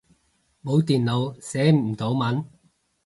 [0.63, 2.43] 冇電腦，寫唔到文